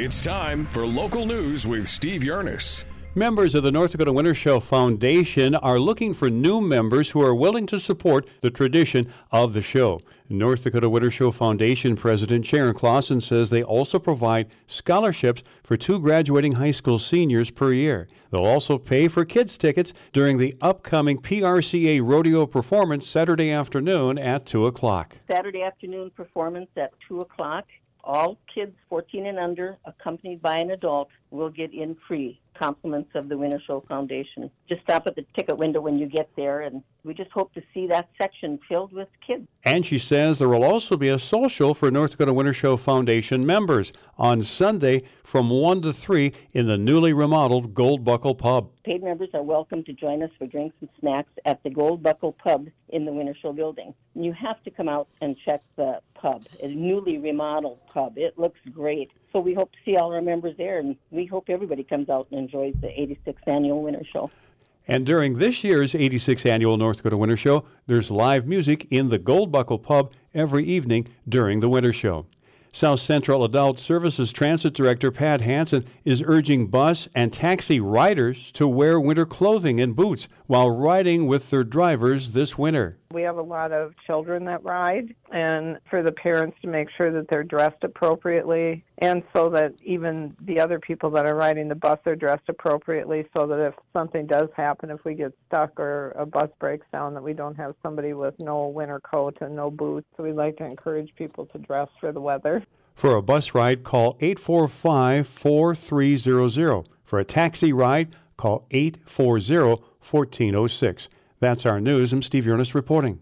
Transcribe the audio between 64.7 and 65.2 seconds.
And